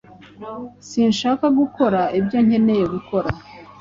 Sinshaka 0.89 1.45
gukora 1.59 2.01
ibyo 2.19 2.37
nkeneye 2.45 2.85
gukora. 2.93 3.29